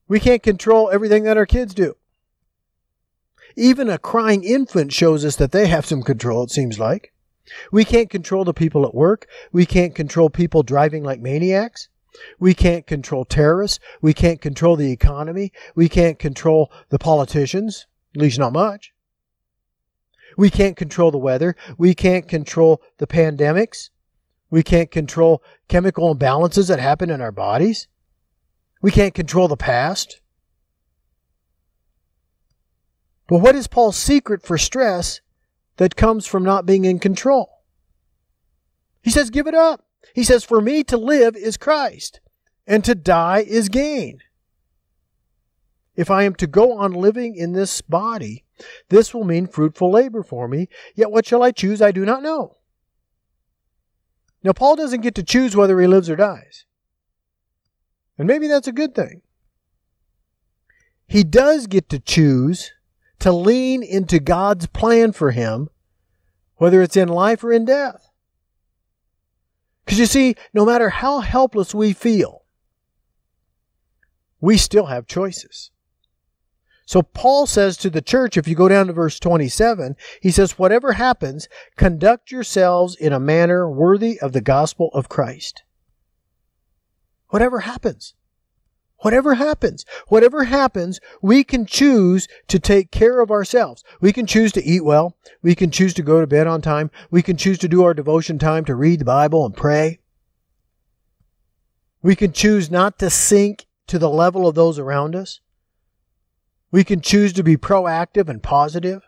We 0.08 0.20
can't 0.20 0.44
control 0.44 0.90
everything 0.90 1.24
that 1.24 1.38
our 1.38 1.46
kids 1.46 1.74
do. 1.74 1.96
Even 3.58 3.90
a 3.90 3.98
crying 3.98 4.44
infant 4.44 4.94
shows 4.94 5.26
us 5.26 5.36
that 5.36 5.52
they 5.52 5.68
have 5.68 5.86
some 5.86 6.02
control, 6.02 6.44
it 6.44 6.52
seems 6.52 6.80
like. 6.80 7.11
We 7.72 7.86
can't 7.86 8.10
control 8.10 8.44
the 8.44 8.54
people 8.54 8.86
at 8.86 8.96
work. 8.96 9.28
We 9.52 9.66
can't 9.66 9.96
control 9.96 10.30
people 10.30 10.64
driving 10.64 11.04
like 11.04 11.20
maniacs. 11.20 11.90
We 12.40 12.54
can't 12.54 12.86
control 12.86 13.26
terrorists. 13.26 13.80
We 14.02 14.14
can't 14.14 14.42
control 14.42 14.76
the 14.76 14.92
economy. 14.92 15.52
We 15.76 15.90
can't 15.90 16.20
control 16.20 16.72
the 16.90 17.00
politicians, 17.00 17.88
at 18.16 18.22
least 18.22 18.40
not 18.40 18.54
much. 18.54 18.94
We 20.38 20.50
can't 20.50 20.78
control 20.78 21.12
the 21.12 21.18
weather. 21.18 21.56
We 21.78 21.94
can't 21.94 22.28
control 22.28 22.82
the 22.98 23.08
pandemics. 23.08 23.90
We 24.50 24.64
can't 24.64 24.92
control 24.92 25.44
chemical 25.68 26.14
imbalances 26.14 26.68
that 26.68 26.80
happen 26.80 27.10
in 27.10 27.22
our 27.22 27.32
bodies. 27.32 27.88
We 28.82 28.92
can't 28.92 29.14
control 29.14 29.48
the 29.48 29.58
past. 29.58 30.22
But 33.28 33.40
what 33.40 33.56
is 33.56 33.68
Paul's 33.68 33.96
secret 33.96 34.44
for 34.44 34.58
stress 34.58 35.22
that 35.82 35.96
comes 35.96 36.28
from 36.28 36.44
not 36.44 36.68
being 36.68 36.86
in 36.86 37.00
control? 37.00 37.64
He 39.02 39.10
says, 39.10 39.32
give 39.32 39.48
it 39.48 39.56
up. 39.56 39.84
He 40.14 40.24
says, 40.24 40.44
for 40.44 40.62
me 40.62 40.84
to 40.84 40.96
live 40.96 41.36
is 41.36 41.58
Christ, 41.58 42.20
and 42.68 42.86
to 42.86 42.94
die 42.94 43.40
is 43.48 43.68
gain. 43.68 44.20
If 45.96 46.12
I 46.12 46.22
am 46.22 46.36
to 46.36 46.46
go 46.46 46.78
on 46.78 46.94
living 46.94 47.36
in 47.36 47.54
this 47.54 47.82
body, 47.82 48.46
this 48.90 49.12
will 49.12 49.24
mean 49.24 49.48
fruitful 49.48 49.90
labor 49.90 50.22
for 50.22 50.48
me. 50.48 50.70
Yet 50.94 51.10
what 51.10 51.26
shall 51.26 51.42
I 51.42 51.50
choose? 51.50 51.82
I 51.82 51.90
do 51.90 52.06
not 52.06 52.22
know. 52.22 52.58
Now, 54.44 54.54
Paul 54.54 54.76
doesn't 54.76 55.02
get 55.02 55.16
to 55.16 55.24
choose 55.24 55.56
whether 55.56 55.82
he 55.82 55.88
lives 55.88 56.12
or 56.12 56.16
dies. 56.16 56.66
And 58.20 58.28
maybe 58.28 58.48
that's 58.48 58.68
a 58.68 58.72
good 58.72 58.94
thing. 58.94 59.24
He 61.08 61.24
does 61.24 61.66
get 61.66 61.90
to 61.90 61.98
choose 61.98 62.72
to 63.22 63.32
lean 63.32 63.84
into 63.84 64.20
God's 64.20 64.68
plan 64.68 65.12
for 65.12 65.32
him, 65.32 65.70
whether 66.56 66.82
it's 66.82 66.98
in 66.98 67.08
life 67.08 67.44
or 67.44 67.52
in 67.52 67.66
death. 67.66 68.10
Because 69.86 70.00
you 70.00 70.06
see, 70.06 70.36
no 70.54 70.66
matter 70.66 70.90
how 70.90 71.20
helpless 71.20 71.74
we 71.74 71.94
feel, 71.94 72.44
we 74.40 74.58
still 74.58 74.88
have 74.88 75.06
choices. 75.06 75.72
So 76.86 77.02
Paul 77.02 77.46
says 77.46 77.78
to 77.78 77.90
the 77.90 78.02
church, 78.02 78.38
if 78.38 78.48
you 78.48 78.56
go 78.56 78.68
down 78.68 78.88
to 78.88 78.94
verse 78.94 79.20
27, 79.20 79.96
he 80.22 80.32
says, 80.32 80.58
Whatever 80.58 80.94
happens, 80.94 81.48
conduct 81.78 82.32
yourselves 82.32 82.96
in 82.96 83.14
a 83.14 83.20
manner 83.20 83.70
worthy 83.70 84.20
of 84.20 84.34
the 84.34 84.42
gospel 84.42 84.90
of 84.94 85.08
Christ. 85.08 85.64
Whatever 87.30 87.62
happens. 87.62 88.16
Whatever 89.02 89.34
happens, 89.34 89.84
whatever 90.08 90.44
happens, 90.44 91.00
we 91.22 91.44
can 91.44 91.66
choose 91.66 92.28
to 92.48 92.60
take 92.60 92.92
care 92.92 93.20
of 93.20 93.32
ourselves. 93.32 93.84
We 94.00 94.14
can 94.14 94.28
choose 94.28 94.52
to 94.54 94.64
eat 94.64 94.86
well. 94.86 95.18
We 95.42 95.56
can 95.56 95.72
choose 95.72 95.94
to 95.96 96.04
go 96.04 96.22
to 96.22 96.28
bed 96.28 96.46
on 96.46 96.62
time. 96.62 96.92
We 97.10 97.24
can 97.24 97.36
choose 97.36 97.58
to 97.60 97.68
do 97.68 97.84
our 97.84 97.96
devotion 97.96 98.38
time 98.38 98.64
to 98.66 98.76
read 98.76 99.00
the 99.00 99.06
Bible 99.06 99.46
and 99.46 99.56
pray. 99.58 100.00
We 102.04 102.16
can 102.16 102.32
choose 102.32 102.70
not 102.70 103.00
to 103.00 103.10
sink 103.10 103.66
to 103.88 103.98
the 103.98 104.10
level 104.10 104.48
of 104.48 104.56
those 104.56 104.78
around 104.78 105.16
us. 105.16 105.42
We 106.72 106.84
can 106.84 107.02
choose 107.02 107.34
to 107.34 107.44
be 107.44 107.58
proactive 107.58 108.30
and 108.30 108.42
positive. 108.42 109.02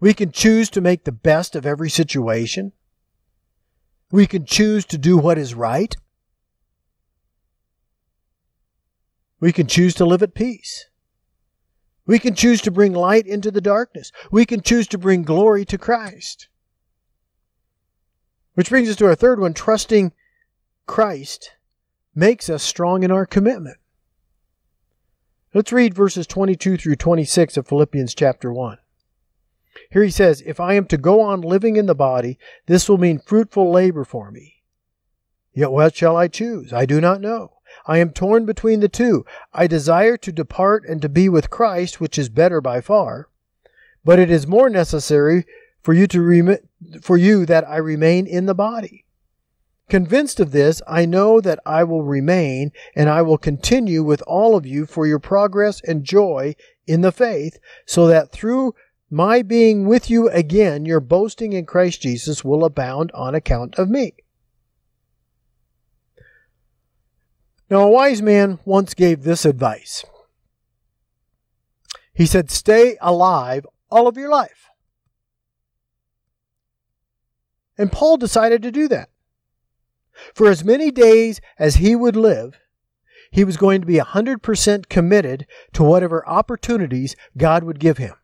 We 0.00 0.14
can 0.14 0.30
choose 0.30 0.70
to 0.70 0.80
make 0.80 1.04
the 1.04 1.12
best 1.12 1.56
of 1.56 1.66
every 1.66 1.90
situation. 1.90 2.72
We 4.12 4.28
can 4.28 4.46
choose 4.46 4.84
to 4.86 4.98
do 4.98 5.18
what 5.18 5.38
is 5.38 5.54
right. 5.54 5.96
We 9.40 9.52
can 9.52 9.66
choose 9.66 9.94
to 9.94 10.06
live 10.06 10.22
at 10.22 10.34
peace. 10.34 10.86
We 12.06 12.18
can 12.18 12.34
choose 12.34 12.62
to 12.62 12.70
bring 12.70 12.92
light 12.92 13.26
into 13.26 13.50
the 13.50 13.60
darkness. 13.60 14.12
We 14.30 14.46
can 14.46 14.62
choose 14.62 14.86
to 14.88 14.98
bring 14.98 15.22
glory 15.22 15.64
to 15.66 15.78
Christ. 15.78 16.48
Which 18.54 18.70
brings 18.70 18.88
us 18.88 18.96
to 18.96 19.06
our 19.06 19.14
third 19.14 19.40
one 19.40 19.52
trusting 19.52 20.12
Christ 20.86 21.52
makes 22.14 22.48
us 22.48 22.62
strong 22.62 23.02
in 23.02 23.10
our 23.10 23.26
commitment. 23.26 23.76
Let's 25.52 25.72
read 25.72 25.94
verses 25.94 26.26
22 26.26 26.76
through 26.76 26.96
26 26.96 27.56
of 27.56 27.66
Philippians 27.66 28.14
chapter 28.14 28.52
1. 28.52 28.78
Here 29.90 30.02
he 30.02 30.10
says, 30.10 30.42
If 30.46 30.60
I 30.60 30.74
am 30.74 30.86
to 30.86 30.96
go 30.96 31.20
on 31.20 31.40
living 31.40 31.76
in 31.76 31.86
the 31.86 31.94
body, 31.94 32.38
this 32.66 32.88
will 32.88 32.98
mean 32.98 33.18
fruitful 33.18 33.70
labor 33.70 34.04
for 34.04 34.30
me. 34.30 34.62
Yet 35.52 35.72
what 35.72 35.96
shall 35.96 36.16
I 36.16 36.28
choose? 36.28 36.72
I 36.72 36.86
do 36.86 37.00
not 37.00 37.20
know. 37.20 37.55
I 37.86 37.98
am 37.98 38.10
torn 38.10 38.46
between 38.46 38.80
the 38.80 38.88
two. 38.88 39.24
I 39.52 39.66
desire 39.66 40.16
to 40.18 40.32
depart 40.32 40.84
and 40.88 41.02
to 41.02 41.08
be 41.08 41.28
with 41.28 41.50
Christ, 41.50 42.00
which 42.00 42.18
is 42.18 42.28
better 42.28 42.60
by 42.60 42.80
far. 42.80 43.28
But 44.04 44.18
it 44.18 44.30
is 44.30 44.46
more 44.46 44.70
necessary 44.70 45.44
for 45.82 45.92
you 45.92 46.06
to 46.08 46.22
rem- 46.22 46.58
for 47.02 47.16
you 47.16 47.46
that 47.46 47.68
I 47.68 47.76
remain 47.76 48.26
in 48.26 48.46
the 48.46 48.54
body. 48.54 49.04
Convinced 49.88 50.40
of 50.40 50.50
this, 50.50 50.82
I 50.88 51.06
know 51.06 51.40
that 51.40 51.60
I 51.64 51.84
will 51.84 52.02
remain 52.02 52.72
and 52.96 53.08
I 53.08 53.22
will 53.22 53.38
continue 53.38 54.02
with 54.02 54.20
all 54.26 54.56
of 54.56 54.66
you 54.66 54.84
for 54.84 55.06
your 55.06 55.20
progress 55.20 55.80
and 55.86 56.02
joy 56.02 56.56
in 56.88 57.02
the 57.02 57.12
faith, 57.12 57.58
so 57.84 58.08
that 58.08 58.32
through 58.32 58.74
my 59.10 59.42
being 59.42 59.86
with 59.86 60.10
you 60.10 60.28
again, 60.28 60.86
your 60.86 60.98
boasting 60.98 61.52
in 61.52 61.66
Christ 61.66 62.02
Jesus 62.02 62.44
will 62.44 62.64
abound 62.64 63.12
on 63.12 63.36
account 63.36 63.76
of 63.76 63.88
me. 63.88 64.14
Now, 67.68 67.82
a 67.82 67.90
wise 67.90 68.22
man 68.22 68.60
once 68.64 68.94
gave 68.94 69.22
this 69.22 69.44
advice. 69.44 70.04
He 72.14 72.26
said, 72.26 72.50
Stay 72.50 72.96
alive 73.00 73.66
all 73.90 74.06
of 74.06 74.16
your 74.16 74.30
life. 74.30 74.70
And 77.76 77.92
Paul 77.92 78.16
decided 78.16 78.62
to 78.62 78.70
do 78.70 78.88
that. 78.88 79.10
For 80.34 80.48
as 80.48 80.64
many 80.64 80.90
days 80.90 81.40
as 81.58 81.76
he 81.76 81.94
would 81.94 82.16
live, 82.16 82.58
he 83.30 83.44
was 83.44 83.56
going 83.56 83.80
to 83.80 83.86
be 83.86 83.96
100% 83.98 84.88
committed 84.88 85.46
to 85.74 85.82
whatever 85.82 86.26
opportunities 86.26 87.16
God 87.36 87.64
would 87.64 87.78
give 87.78 87.98
him. 87.98 88.14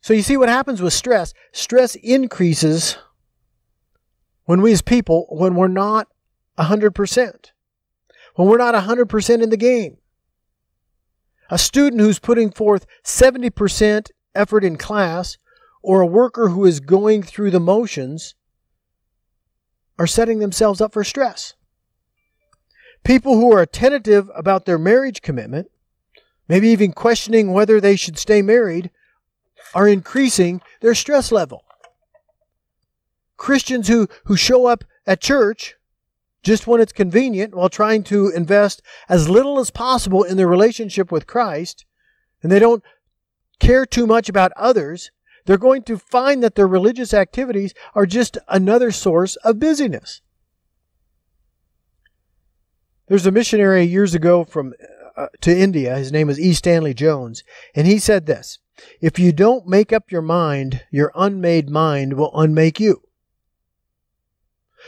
So 0.00 0.12
you 0.12 0.22
see 0.22 0.36
what 0.36 0.48
happens 0.48 0.82
with 0.82 0.92
stress? 0.92 1.32
Stress 1.52 1.94
increases 1.94 2.98
when 4.44 4.60
we 4.60 4.72
as 4.72 4.82
people, 4.82 5.26
when 5.30 5.54
we're 5.54 5.68
not 5.68 6.08
100%. 6.58 7.52
When 8.34 8.48
we're 8.48 8.56
not 8.56 8.74
100% 8.74 9.42
in 9.42 9.50
the 9.50 9.56
game. 9.56 9.98
A 11.50 11.58
student 11.58 12.00
who's 12.00 12.18
putting 12.18 12.50
forth 12.50 12.86
70% 13.04 14.10
effort 14.34 14.64
in 14.64 14.76
class 14.76 15.36
or 15.82 16.00
a 16.00 16.06
worker 16.06 16.48
who 16.48 16.64
is 16.64 16.80
going 16.80 17.22
through 17.22 17.50
the 17.50 17.60
motions 17.60 18.34
are 19.98 20.06
setting 20.06 20.38
themselves 20.38 20.80
up 20.80 20.92
for 20.92 21.04
stress. 21.04 21.54
People 23.04 23.34
who 23.34 23.52
are 23.52 23.66
tentative 23.66 24.30
about 24.34 24.64
their 24.64 24.78
marriage 24.78 25.22
commitment, 25.22 25.70
maybe 26.48 26.68
even 26.68 26.92
questioning 26.92 27.52
whether 27.52 27.80
they 27.80 27.96
should 27.96 28.16
stay 28.16 28.40
married, 28.42 28.90
are 29.74 29.88
increasing 29.88 30.62
their 30.80 30.94
stress 30.94 31.32
level. 31.32 31.64
Christians 33.36 33.88
who, 33.88 34.08
who 34.24 34.36
show 34.36 34.66
up 34.66 34.84
at 35.06 35.20
church 35.20 35.76
just 36.42 36.66
when 36.66 36.80
it's 36.80 36.92
convenient 36.92 37.54
while 37.54 37.68
trying 37.68 38.02
to 38.04 38.28
invest 38.30 38.82
as 39.08 39.28
little 39.28 39.58
as 39.58 39.70
possible 39.70 40.22
in 40.22 40.36
their 40.36 40.48
relationship 40.48 41.12
with 41.12 41.26
Christ, 41.26 41.84
and 42.42 42.50
they 42.50 42.58
don't 42.58 42.82
care 43.60 43.86
too 43.86 44.06
much 44.06 44.28
about 44.28 44.52
others, 44.56 45.10
they're 45.44 45.58
going 45.58 45.82
to 45.84 45.98
find 45.98 46.42
that 46.42 46.54
their 46.54 46.66
religious 46.66 47.14
activities 47.14 47.74
are 47.94 48.06
just 48.06 48.38
another 48.48 48.90
source 48.90 49.36
of 49.36 49.58
busyness. 49.58 50.20
There's 53.08 53.26
a 53.26 53.32
missionary 53.32 53.84
years 53.84 54.14
ago 54.14 54.44
from 54.44 54.74
uh, 55.16 55.26
to 55.42 55.56
India. 55.56 55.96
His 55.96 56.12
name 56.12 56.28
was 56.28 56.40
E. 56.40 56.54
Stanley 56.54 56.94
Jones, 56.94 57.44
and 57.74 57.86
he 57.86 57.98
said 57.98 58.26
this: 58.26 58.58
"If 59.00 59.18
you 59.18 59.32
don't 59.32 59.66
make 59.66 59.92
up 59.92 60.10
your 60.10 60.22
mind, 60.22 60.84
your 60.90 61.12
unmade 61.14 61.68
mind 61.68 62.14
will 62.14 62.30
unmake 62.34 62.80
you." 62.80 63.02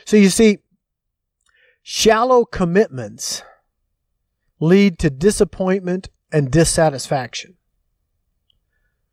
So 0.04 0.16
you 0.16 0.30
see, 0.30 0.58
shallow 1.86 2.46
commitments 2.46 3.42
lead 4.58 4.98
to 4.98 5.10
disappointment 5.10 6.08
and 6.32 6.50
dissatisfaction. 6.50 7.56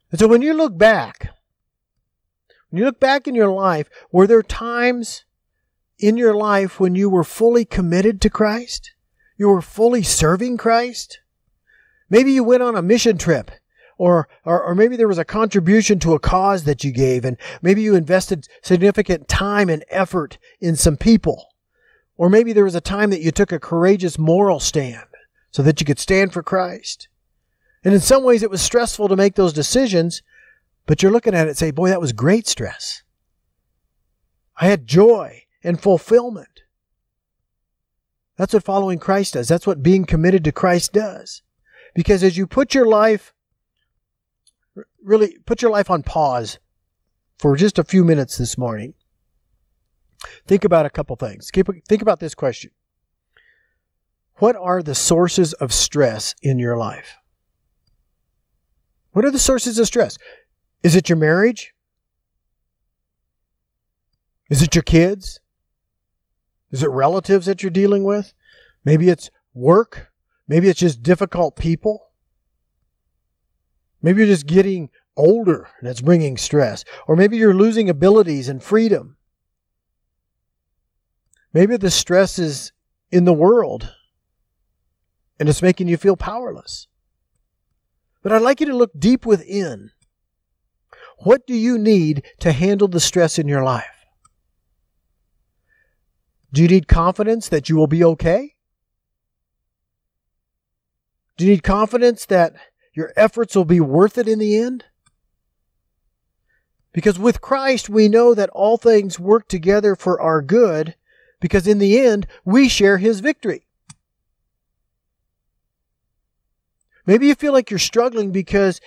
And 0.10 0.20
so 0.20 0.28
when 0.28 0.42
you 0.42 0.54
look 0.54 0.78
back, 0.78 1.32
when 2.70 2.80
you 2.80 2.86
look 2.86 3.00
back 3.00 3.28
in 3.28 3.36
your 3.36 3.52
life, 3.52 3.90
were 4.14 4.26
there 4.26 4.42
times 4.42 5.26
in 6.00 6.16
your 6.16 6.34
life 6.34 6.80
when 6.80 6.96
you 6.96 7.10
were 7.10 7.26
fully 7.26 7.66
committed 7.66 8.22
to 8.22 8.30
Christ? 8.30 8.94
You 9.38 9.50
were 9.50 9.62
fully 9.62 10.02
serving 10.02 10.56
Christ? 10.56 11.20
Maybe 12.10 12.32
you 12.32 12.44
went 12.44 12.64
on 12.64 12.78
a 12.78 12.82
mission 12.82 13.18
trip. 13.18 13.52
Or, 13.98 14.30
or, 14.46 14.64
or 14.64 14.76
maybe 14.76 14.96
there 14.96 15.10
was 15.10 15.18
a 15.18 15.26
contribution 15.26 16.00
to 16.00 16.14
a 16.14 16.20
cause 16.20 16.64
that 16.64 16.84
you 16.84 16.92
gave, 16.92 17.24
and 17.24 17.38
maybe 17.62 17.84
you 17.84 17.96
invested 17.96 18.48
significant 18.64 19.28
time 19.28 19.70
and 19.70 19.84
effort 19.90 20.40
in 20.60 20.76
some 20.76 20.98
people. 20.98 21.51
Or 22.22 22.30
maybe 22.30 22.54
there 22.54 22.66
was 22.66 22.76
a 22.76 22.82
time 22.82 23.10
that 23.10 23.22
you 23.22 23.32
took 23.32 23.52
a 23.52 23.60
courageous 23.60 24.20
moral 24.20 24.60
stand 24.60 25.08
so 25.50 25.64
that 25.64 25.82
you 25.82 25.88
could 25.88 25.98
stand 25.98 26.32
for 26.32 26.44
Christ. 26.44 27.08
And 27.84 27.96
in 27.96 28.00
some 28.00 28.24
ways, 28.24 28.44
it 28.44 28.52
was 28.52 28.62
stressful 28.62 29.08
to 29.08 29.16
make 29.16 29.34
those 29.34 29.54
decisions, 29.54 30.22
but 30.86 31.02
you're 31.02 31.12
looking 31.12 31.34
at 31.34 31.48
it 31.48 31.50
and 31.50 31.58
say, 31.58 31.72
boy, 31.72 31.90
that 31.90 32.00
was 32.00 32.14
great 32.14 32.46
stress. 32.46 33.02
I 34.56 34.68
had 34.68 34.86
joy 34.86 35.46
and 35.64 35.82
fulfillment. 35.82 36.62
That's 38.38 38.54
what 38.54 38.66
following 38.66 39.00
Christ 39.00 39.34
does. 39.34 39.48
That's 39.48 39.66
what 39.66 39.82
being 39.82 40.06
committed 40.06 40.44
to 40.44 40.52
Christ 40.52 40.94
does. 40.94 41.42
Because 41.96 42.24
as 42.24 42.38
you 42.38 42.46
put 42.46 42.76
your 42.76 42.86
life, 42.86 43.34
really 45.04 45.40
put 45.48 45.64
your 45.64 45.72
life 45.72 45.90
on 45.90 46.04
pause 46.04 46.60
for 47.40 47.56
just 47.56 47.80
a 47.80 47.84
few 47.84 48.04
minutes 48.04 48.38
this 48.38 48.60
morning, 48.60 48.94
think 50.48 50.64
about 50.64 50.86
a 50.86 50.90
couple 50.90 51.16
things. 51.16 51.50
Think 51.52 52.02
about 52.02 52.20
this 52.20 52.36
question 52.36 52.72
What 54.36 54.56
are 54.56 54.82
the 54.84 54.96
sources 54.96 55.54
of 55.54 55.74
stress 55.74 56.36
in 56.42 56.60
your 56.60 56.78
life? 56.78 57.18
What 59.12 59.26
are 59.26 59.32
the 59.32 59.40
sources 59.40 59.78
of 59.78 59.88
stress? 59.88 60.18
Is 60.84 60.96
it 60.96 61.10
your 61.10 61.18
marriage? 61.18 61.74
Is 64.50 64.62
it 64.62 64.76
your 64.76 64.84
kids? 64.84 65.40
Is 66.72 66.84
it 66.84 66.90
relatives 66.90 67.46
that 67.46 67.62
you're 67.62 67.70
dealing 67.70 68.04
with? 68.04 68.34
Maybe 68.84 69.10
it's 69.10 69.30
work. 69.54 70.12
Maybe 70.48 70.70
it's 70.70 70.80
just 70.80 71.04
difficult 71.04 71.56
people. 71.56 72.08
Maybe 74.02 74.20
you're 74.20 74.28
just 74.28 74.48
getting 74.48 74.90
older 75.16 75.70
and 75.80 75.90
it's 75.90 76.02
bringing 76.02 76.38
stress. 76.38 76.84
Or 77.08 77.16
maybe 77.16 77.38
you're 77.38 77.54
losing 77.54 77.90
abilities 77.90 78.50
and 78.50 78.64
freedom. 78.64 79.18
Maybe 81.54 81.78
the 81.78 81.92
stress 81.92 82.40
is 82.40 82.72
in 83.12 83.26
the 83.26 83.34
world 83.34 83.94
and 85.40 85.50
it's 85.50 85.62
making 85.62 85.88
you 85.88 85.98
feel 85.98 86.16
powerless. 86.16 86.88
But 88.22 88.32
I'd 88.32 88.42
like 88.42 88.60
you 88.60 88.68
to 88.68 88.76
look 88.76 88.92
deep 88.98 89.26
within. 89.26 89.92
What 91.20 91.46
do 91.46 91.56
you 91.56 91.78
need 91.78 92.24
to 92.40 92.52
handle 92.52 92.88
the 92.88 93.00
stress 93.00 93.38
in 93.38 93.48
your 93.48 93.64
life? 93.64 94.06
Do 96.54 96.62
you 96.62 96.68
need 96.68 96.88
confidence 96.88 97.50
that 97.50 97.70
you 97.70 97.76
will 97.76 97.88
be 97.88 98.04
okay? 98.04 98.56
Do 101.38 101.46
you 101.46 101.52
need 101.52 101.64
confidence 101.64 102.26
that 102.26 102.54
your 102.94 103.14
efforts 103.16 103.56
will 103.56 103.66
be 103.66 103.80
worth 103.80 104.18
it 104.18 104.28
in 104.28 104.40
the 104.40 104.58
end? 104.58 104.86
Because 106.94 107.18
with 107.18 107.42
Christ, 107.42 107.90
we 107.90 108.10
know 108.10 108.34
that 108.34 108.50
all 108.50 108.78
things 108.78 109.18
work 109.18 109.48
together 109.48 109.96
for 109.96 110.20
our 110.20 110.42
good, 110.42 110.96
because 111.42 111.68
in 111.68 111.80
the 111.80 112.00
end, 112.00 112.26
we 112.46 112.70
share 112.70 112.98
his 112.98 113.20
victory. 113.20 113.66
Maybe 117.06 117.28
you 117.28 117.36
feel 117.36 117.52
like 117.52 117.70
you're 117.70 117.80
struggling 117.80 118.32
because 118.32 118.80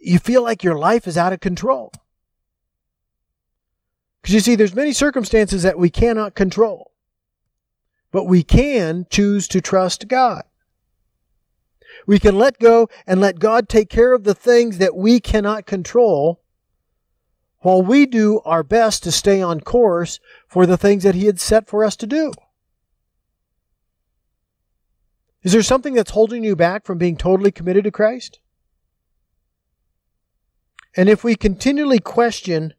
you 0.00 0.18
feel 0.18 0.42
like 0.42 0.64
your 0.64 0.78
life 0.78 1.06
is 1.06 1.18
out 1.18 1.34
of 1.34 1.40
control. 1.40 1.92
Because 4.22 4.34
you 4.34 4.40
see, 4.40 4.54
there's 4.54 4.74
many 4.74 4.92
circumstances 4.92 5.62
that 5.64 5.78
we 5.78 5.90
cannot 5.90 6.34
control, 6.34 6.92
but 8.12 8.24
we 8.24 8.42
can 8.42 9.06
choose 9.10 9.46
to 9.48 9.60
trust 9.60 10.08
God. 10.08 10.44
We 12.06 12.20
can 12.20 12.38
let 12.38 12.58
go 12.60 12.88
and 13.06 13.20
let 13.20 13.40
God 13.40 13.68
take 13.68 13.90
care 13.90 14.12
of 14.12 14.22
the 14.22 14.34
things 14.34 14.78
that 14.78 14.94
we 14.96 15.18
cannot 15.18 15.66
control 15.66 16.40
while 17.66 17.82
we 17.82 18.06
do 18.06 18.40
our 18.44 18.62
best 18.62 19.02
to 19.02 19.10
stay 19.10 19.42
on 19.42 19.60
course 19.60 20.20
for 20.46 20.66
the 20.66 20.76
things 20.76 21.02
that 21.02 21.16
He 21.16 21.26
had 21.26 21.40
set 21.40 21.66
for 21.66 21.84
us 21.84 21.96
to 21.96 22.06
do. 22.06 22.30
Is 25.42 25.50
there 25.50 25.64
something 25.64 25.92
that's 25.92 26.12
holding 26.12 26.44
you 26.44 26.54
back 26.54 26.86
from 26.86 26.96
being 26.96 27.16
totally 27.16 27.50
committed 27.50 27.82
to 27.82 27.90
Christ? 27.90 28.38
And 30.96 31.08
if 31.08 31.24
we 31.24 31.34
continually 31.34 31.98
question 31.98 32.74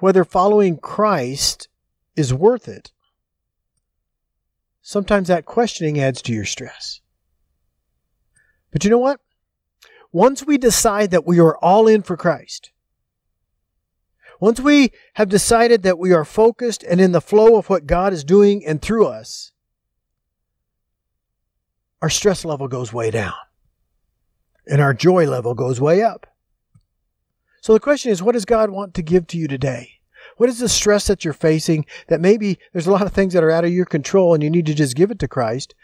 whether 0.00 0.24
following 0.24 0.76
Christ 0.76 1.68
is 2.16 2.34
worth 2.34 2.66
it, 2.66 2.90
sometimes 4.82 5.28
that 5.28 5.44
questioning 5.44 6.00
adds 6.00 6.22
to 6.22 6.32
your 6.32 6.44
stress. 6.44 7.00
But 8.72 8.82
you 8.82 8.90
know 8.90 8.98
what? 8.98 9.20
Once 10.10 10.44
we 10.44 10.58
decide 10.58 11.12
that 11.12 11.24
we 11.24 11.38
are 11.38 11.56
all 11.58 11.86
in 11.86 12.02
for 12.02 12.16
Christ, 12.16 12.72
once 14.40 14.58
we 14.58 14.90
have 15.14 15.28
decided 15.28 15.82
that 15.82 15.98
we 15.98 16.12
are 16.12 16.24
focused 16.24 16.82
and 16.82 17.00
in 17.00 17.12
the 17.12 17.20
flow 17.20 17.56
of 17.56 17.68
what 17.68 17.86
God 17.86 18.12
is 18.12 18.24
doing 18.24 18.64
and 18.64 18.80
through 18.80 19.06
us, 19.06 19.52
our 22.02 22.10
stress 22.10 22.44
level 22.44 22.66
goes 22.66 22.92
way 22.92 23.10
down 23.10 23.34
and 24.66 24.80
our 24.80 24.94
joy 24.94 25.26
level 25.26 25.54
goes 25.54 25.80
way 25.80 26.02
up. 26.02 26.26
So 27.60 27.74
the 27.74 27.80
question 27.80 28.10
is, 28.10 28.22
what 28.22 28.32
does 28.32 28.46
God 28.46 28.70
want 28.70 28.94
to 28.94 29.02
give 29.02 29.26
to 29.28 29.36
you 29.36 29.46
today? 29.46 30.00
What 30.38 30.48
is 30.48 30.58
the 30.58 30.68
stress 30.68 31.06
that 31.08 31.22
you're 31.22 31.34
facing 31.34 31.84
that 32.08 32.20
maybe 32.20 32.58
there's 32.72 32.86
a 32.86 32.92
lot 32.92 33.02
of 33.02 33.12
things 33.12 33.34
that 33.34 33.44
are 33.44 33.50
out 33.50 33.66
of 33.66 33.72
your 33.72 33.84
control 33.84 34.32
and 34.32 34.42
you 34.42 34.48
need 34.48 34.64
to 34.66 34.74
just 34.74 34.96
give 34.96 35.10
it 35.10 35.18
to 35.18 35.28
Christ? 35.28 35.74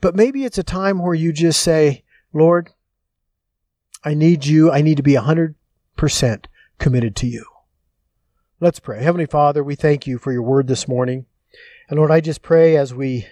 But 0.00 0.16
maybe 0.16 0.44
it's 0.44 0.56
a 0.56 0.62
time 0.62 1.00
where 1.00 1.14
you 1.14 1.32
just 1.32 1.60
say, 1.60 2.04
Lord, 2.32 2.70
I 4.04 4.14
need 4.14 4.46
you. 4.46 4.70
I 4.70 4.80
need 4.80 4.96
to 4.96 5.02
be 5.02 5.14
100% 5.14 5.54
committed 6.78 7.16
to 7.16 7.26
you. 7.26 7.44
Let's 8.60 8.80
pray. 8.80 9.04
Heavenly 9.04 9.26
Father, 9.26 9.62
we 9.62 9.76
thank 9.76 10.08
you 10.08 10.18
for 10.18 10.32
your 10.32 10.42
word 10.42 10.66
this 10.66 10.88
morning. 10.88 11.26
And 11.88 11.96
Lord, 11.96 12.10
I 12.10 12.20
just 12.20 12.42
pray 12.42 12.76
as 12.76 12.92
we 12.92 13.28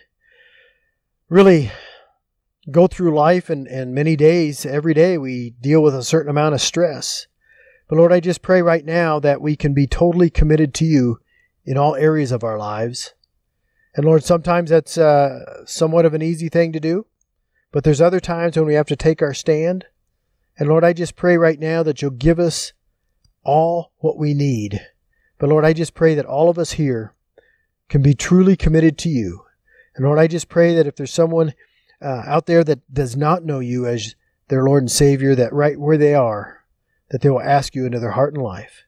really 1.28 1.72
go 2.70 2.86
through 2.86 3.12
life 3.12 3.50
and, 3.50 3.66
and 3.66 3.92
many 3.92 4.14
days, 4.14 4.64
every 4.64 4.94
day, 4.94 5.18
we 5.18 5.50
deal 5.60 5.82
with 5.82 5.96
a 5.96 6.04
certain 6.04 6.30
amount 6.30 6.54
of 6.54 6.60
stress. 6.60 7.26
But 7.88 7.96
Lord, 7.96 8.12
I 8.12 8.20
just 8.20 8.40
pray 8.40 8.62
right 8.62 8.84
now 8.84 9.18
that 9.18 9.40
we 9.40 9.56
can 9.56 9.74
be 9.74 9.88
totally 9.88 10.30
committed 10.30 10.72
to 10.74 10.84
you 10.84 11.18
in 11.64 11.76
all 11.76 11.96
areas 11.96 12.30
of 12.30 12.44
our 12.44 12.56
lives. 12.56 13.12
And 13.96 14.06
Lord, 14.06 14.22
sometimes 14.22 14.70
that's 14.70 14.96
uh, 14.96 15.64
somewhat 15.64 16.06
of 16.06 16.14
an 16.14 16.22
easy 16.22 16.48
thing 16.48 16.72
to 16.72 16.78
do, 16.78 17.04
but 17.72 17.82
there's 17.82 18.00
other 18.00 18.20
times 18.20 18.56
when 18.56 18.66
we 18.66 18.74
have 18.74 18.86
to 18.86 18.96
take 18.96 19.20
our 19.22 19.34
stand. 19.34 19.86
And 20.56 20.68
Lord, 20.68 20.84
I 20.84 20.92
just 20.92 21.16
pray 21.16 21.36
right 21.36 21.58
now 21.58 21.82
that 21.82 22.00
you'll 22.00 22.12
give 22.12 22.38
us 22.38 22.74
all 23.42 23.90
what 23.98 24.16
we 24.16 24.32
need. 24.32 24.86
But 25.38 25.48
Lord, 25.48 25.64
I 25.64 25.72
just 25.72 25.94
pray 25.94 26.14
that 26.14 26.26
all 26.26 26.48
of 26.48 26.58
us 26.58 26.72
here 26.72 27.14
can 27.88 28.02
be 28.02 28.14
truly 28.14 28.56
committed 28.56 28.98
to 28.98 29.08
you. 29.08 29.44
And 29.94 30.04
Lord, 30.04 30.18
I 30.18 30.26
just 30.26 30.48
pray 30.48 30.74
that 30.74 30.86
if 30.86 30.96
there's 30.96 31.12
someone 31.12 31.54
uh, 32.02 32.22
out 32.26 32.46
there 32.46 32.64
that 32.64 32.92
does 32.92 33.16
not 33.16 33.44
know 33.44 33.60
you 33.60 33.86
as 33.86 34.14
their 34.48 34.64
Lord 34.64 34.82
and 34.82 34.90
Savior, 34.90 35.34
that 35.34 35.52
right 35.52 35.78
where 35.78 35.98
they 35.98 36.14
are, 36.14 36.64
that 37.10 37.20
they 37.20 37.30
will 37.30 37.40
ask 37.40 37.74
you 37.74 37.86
into 37.86 37.98
their 37.98 38.12
heart 38.12 38.34
and 38.34 38.42
life. 38.42 38.84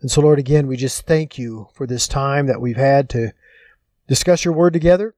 And 0.00 0.10
so, 0.10 0.20
Lord, 0.20 0.38
again, 0.38 0.66
we 0.66 0.76
just 0.76 1.06
thank 1.06 1.38
you 1.38 1.68
for 1.74 1.86
this 1.86 2.08
time 2.08 2.46
that 2.46 2.60
we've 2.60 2.76
had 2.76 3.08
to 3.10 3.32
discuss 4.08 4.44
your 4.44 4.54
word 4.54 4.72
together. 4.72 5.14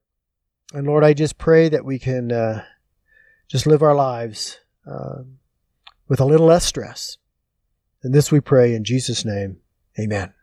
And 0.73 0.85
Lord, 0.85 1.03
I 1.03 1.13
just 1.13 1.37
pray 1.37 1.69
that 1.69 1.85
we 1.85 1.97
can 1.99 2.31
uh, 2.31 2.63
just 3.47 3.65
live 3.65 3.81
our 3.81 3.95
lives 3.95 4.59
uh, 4.85 5.23
with 6.07 6.19
a 6.19 6.25
little 6.25 6.47
less 6.47 6.65
stress. 6.65 7.17
And 8.03 8.13
this 8.13 8.31
we 8.31 8.39
pray 8.39 8.75
in 8.75 8.83
Jesus' 8.83 9.25
name. 9.25 9.57
Amen. 9.99 10.34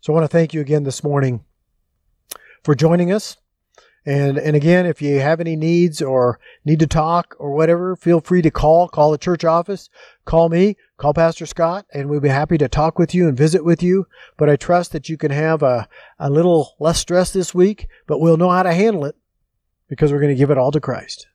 So 0.00 0.12
I 0.12 0.14
want 0.14 0.24
to 0.24 0.34
thank 0.34 0.54
you 0.54 0.62
again 0.62 0.84
this 0.84 1.04
morning 1.04 1.44
for 2.64 2.74
joining 2.74 3.12
us. 3.12 3.36
And 4.06 4.38
and 4.38 4.56
again, 4.56 4.86
if 4.86 5.02
you 5.02 5.20
have 5.20 5.40
any 5.40 5.56
needs 5.56 6.00
or 6.00 6.40
need 6.64 6.80
to 6.80 6.86
talk 6.86 7.36
or 7.38 7.52
whatever, 7.52 7.94
feel 7.96 8.22
free 8.22 8.40
to 8.40 8.50
call. 8.50 8.88
Call 8.88 9.10
the 9.10 9.18
church 9.18 9.44
office. 9.44 9.90
Call 10.24 10.48
me. 10.48 10.78
Call 10.96 11.12
Pastor 11.12 11.44
Scott, 11.44 11.84
and 11.92 12.08
we'll 12.08 12.20
be 12.20 12.30
happy 12.30 12.56
to 12.56 12.68
talk 12.68 12.98
with 12.98 13.14
you 13.14 13.28
and 13.28 13.36
visit 13.36 13.62
with 13.62 13.82
you. 13.82 14.06
But 14.38 14.48
I 14.48 14.56
trust 14.56 14.92
that 14.92 15.10
you 15.10 15.18
can 15.18 15.30
have 15.30 15.62
a, 15.62 15.86
a 16.18 16.30
little 16.30 16.76
less 16.78 16.98
stress 16.98 17.30
this 17.30 17.54
week, 17.54 17.88
but 18.06 18.20
we'll 18.20 18.38
know 18.38 18.50
how 18.50 18.62
to 18.62 18.72
handle 18.72 19.04
it 19.04 19.16
because 19.86 20.12
we're 20.12 20.20
going 20.20 20.34
to 20.34 20.38
give 20.38 20.50
it 20.50 20.58
all 20.58 20.72
to 20.72 20.80
Christ. 20.80 21.26